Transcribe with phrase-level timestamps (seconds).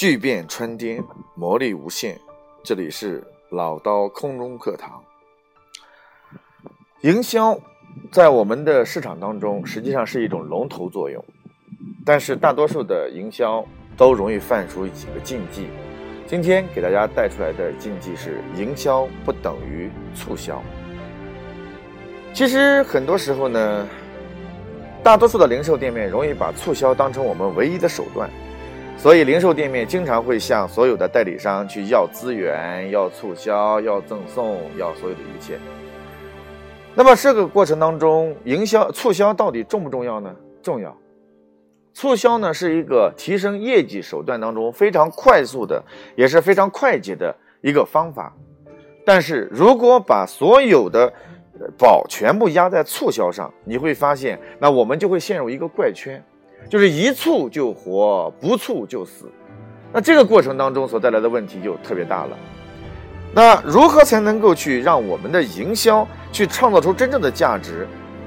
[0.00, 1.04] 巨变穿天，
[1.34, 2.18] 魔力无限。
[2.62, 4.98] 这里是老刀空中课堂。
[7.02, 7.60] 营销
[8.10, 11.22] 在我们的市场当中，实际上是一种龙头作用，
[12.02, 13.62] 但是大多数的营销
[13.94, 15.66] 都容易犯出几个禁忌。
[16.26, 20.62] 今天给大家带出来的禁忌是：营销不等于促销。
[22.32, 23.86] 其实很多时候呢，
[25.02, 28.30] 大多数的零售店面容易把促销当成我们唯一的手段。
[29.02, 35.58] 所以，零售店面经常会向所有的代理商去要资源、要促销、要赠送、要所有的一切。
[36.94, 40.36] 那么，这个过程当中，营销促销到底重不重要呢？
[40.62, 40.94] 重要。
[41.94, 45.82] 促销呢，是一个提升业绩手段当中非常快速的，
[46.14, 48.36] 也是非常快捷的一个方法。
[49.06, 51.10] 但是如果把所有的
[51.78, 56.22] 宝全部压在促销上，你会发现，那我们就会陷入一个怪圈。
[56.68, 59.30] 就是一促就活，不促就死。
[59.92, 62.36] 那这个过程当中所带来的问题就特别大了。
[63.32, 67.86] 那如何才能够去让我们的营销去创造出真正的价值？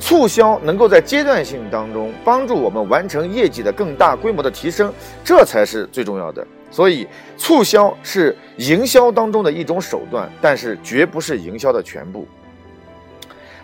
[0.00, 6.44] 促销能够在阶段性当中帮助我们完成业绩的更大规模的提升，这才是最重要的。
[6.68, 12.26] 所以，促销是营销当中的一种手段，但是绝不是营销的全部。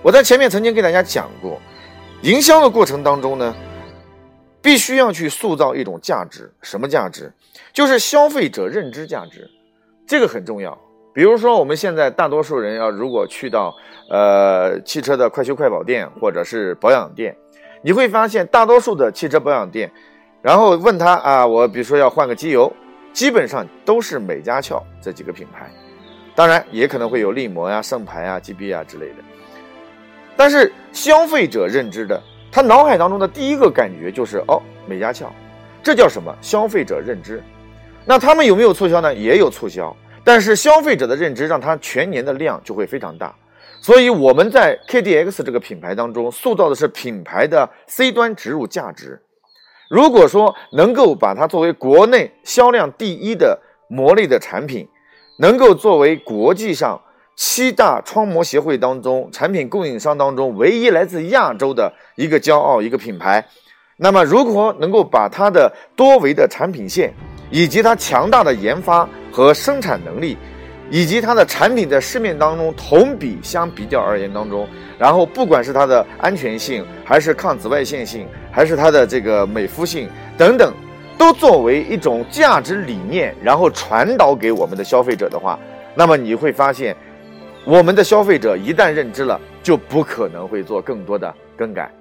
[0.00, 1.60] 我在前面曾经给大家讲过，
[2.22, 3.54] 营销的过程当中呢。
[4.70, 7.32] 必须要去塑造一种价值，什么价值？
[7.72, 9.50] 就是消费者认知价值，
[10.06, 10.78] 这个很重要。
[11.12, 13.74] 比如说，我们现在大多数人要如果去到
[14.08, 17.36] 呃汽车的快修快保店或者是保养店，
[17.82, 19.90] 你会发现大多数的汽车保养店，
[20.40, 22.72] 然后问他啊，我比如说要换个机油，
[23.12, 25.68] 基本上都是美加壳这几个品牌，
[26.36, 29.16] 当然也可能会有力摩呀、圣牌啊、GB 啊之类的。
[30.36, 32.22] 但是消费者认知的。
[32.52, 35.30] 他脑海当中的第一个感觉就是哦，美加俏，
[35.82, 36.34] 这叫什么？
[36.40, 37.42] 消费者认知。
[38.04, 39.14] 那他们有没有促销呢？
[39.14, 43.32] 也有促销，但是消费者的认知让他全年的量就会非常大。
[43.80, 49.22] 所以我们在 KDX 这个品牌当中塑造的是品牌的 C 端植入价值。
[49.88, 53.58] 如果说能够把它作为国内销量第一的
[53.88, 54.88] 魔力的产品，
[55.38, 57.00] 能够作为国际上。
[57.42, 63.42] 七大窗膜协会当中，产品供应商当中唯一来自亚洲的一个骄傲一个品牌。
[63.96, 67.10] 那么，如果能够把它的多维的产品线，
[67.50, 70.36] 以及它强大的研发和生产能力，
[70.90, 74.68] 以及它的产品在市面当中同比相比较而言当中，
[74.98, 80.74] 然后不管是它的安全性，还是抗紫外线性，还是它的这个美肤性等等，
[81.16, 85.58] 都作为一种价值理念，然后传导给我们的消费者的话，
[85.94, 86.94] 那么你会发现。
[87.64, 91.92] 我们的消费者一旦认知了，就不可能会做更多的更改，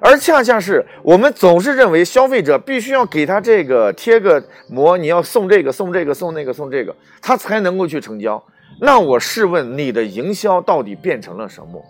[0.00, 8.42] 而恰恰是我们总是认为消费者必须要给他这个贴个膜，你要送这个送这个送那个送这个，他才能够去成交。
[8.80, 11.80] 那我试问你的营销到底变成了什么？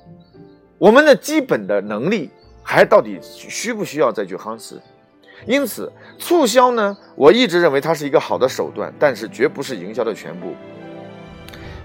[0.76, 2.28] 我们的基本的能力
[2.62, 4.78] 还到底需不需要再去夯实？
[5.46, 10.48] 因此，促销呢，我一直认为它是一个好的手段，但是绝不是营销的全部。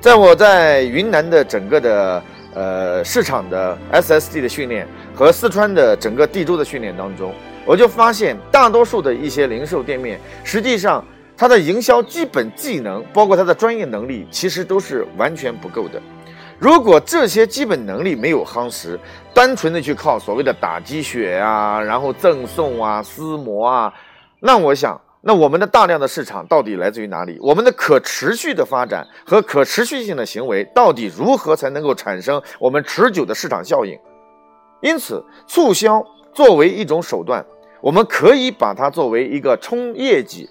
[0.01, 2.23] 在我在云南的整个的
[2.53, 7.33] 呃市场的 SSD 的训练和四川的整个地州的训练当中，
[7.65, 11.03] 我就发现大多数的一些零售店面，实际上
[11.35, 16.01] 它的营销基本技能，包括它的专业能力，其实都是完全不够的。
[16.57, 18.97] 如果这些基本能力没有夯实，
[19.33, 23.93] 单纯的去靠所谓的打鸡血啊，然后赠送啊、撕膜啊，
[24.39, 24.99] 那我想。
[25.21, 27.37] 那我们的大量的市场到底来自于哪里？
[27.41, 33.99] 我们的可持续的发展和可持续性的行为到底如何才能够产生我们持久的市场效应？
[34.81, 36.01] 因此，促销
[36.33, 37.45] 作为一种手段，
[37.81, 40.49] 我们可以把它作为一个冲业绩、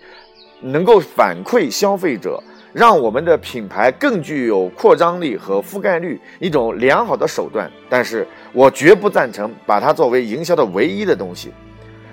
[0.60, 2.38] 能够反馈消费者、
[2.74, 7.70] 让我们的品牌更具有扩张力和覆盖率一种良好的手段。
[7.88, 11.50] 但是我绝不赞成把它作为营销的唯一的东西。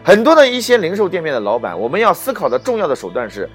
[0.06, 3.50] 很多的一些零售店面的老板，我们要思考的重要的手段是：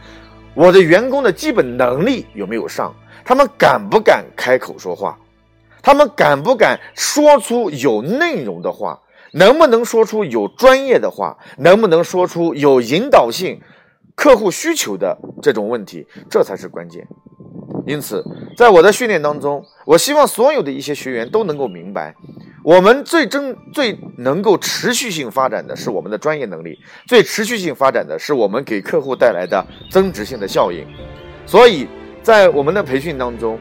[0.52, 2.92] 我的员工的基本能力有没有上？
[3.24, 5.16] 他们敢不敢开口说话？
[5.80, 8.98] 他们敢不敢说出有内容的话？
[9.32, 11.38] 能不能说出有专业的话？
[11.58, 13.60] 能不能说出有引导性、
[14.16, 16.04] 客户需求的这种问题？
[16.28, 17.06] 这才是关键。
[17.86, 18.24] 因此，
[18.56, 22.12] 在我的训练当中，我希望所有的一些学员都能够明白。
[22.62, 30.86] 我们最真最能够持续性发展的是我们的专业能力，最持续性发展的是我们给客户带来的增值性的效应。
[31.46, 31.88] 所以
[32.22, 33.58] 在我们的培训当中，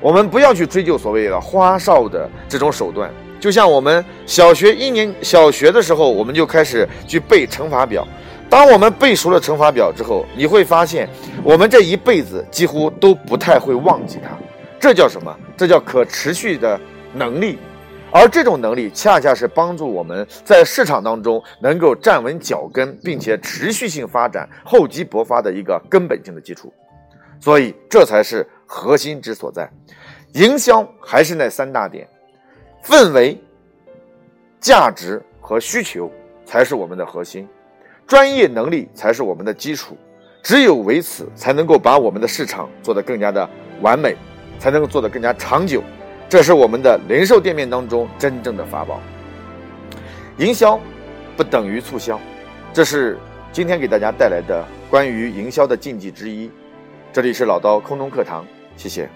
[0.00, 3.10] 我们不要去追究所谓的花哨的这种手段。
[3.40, 8.06] 就像我们小学一年小学的时候，我们就开始去背乘法表，
[8.48, 11.08] 当我们背熟了乘法表之后，你会发现，
[11.42, 14.30] 我们这一辈子几乎都不太会忘记它。
[14.78, 15.36] 这叫什么？
[15.56, 16.80] 这叫可持续的
[17.12, 17.58] 能力。
[18.10, 26.72] 而这种能力，恰恰是帮助我们在市场当中能够站稳脚跟，并且持续性发展、厚积薄发的一个根本性的基础。
[27.38, 29.70] 所以，这才是核心之所在。
[30.32, 32.08] 营销还是那三大点：
[32.82, 33.38] 氛围、
[34.58, 36.10] 价值和需求
[36.44, 37.46] 才是我们的核心。
[38.06, 39.96] 专业能力才是我们的基础，
[40.42, 43.48] 只有为此，才能够把我们的市场做得更加的
[43.82, 44.16] 完美，
[44.58, 45.82] 才能够做得更加长久。
[46.28, 49.00] 这是我们的零售店面当中真正的法宝。
[50.36, 50.78] 营销
[51.36, 52.20] 不等于促销，
[52.72, 53.18] 这是
[53.50, 56.50] 今天给大家带来的关于营销的禁忌之一。
[57.12, 58.44] 这里是老刀空中课堂，
[58.76, 59.08] 谢谢。